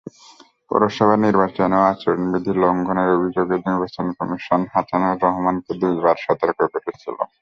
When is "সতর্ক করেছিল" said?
6.25-7.17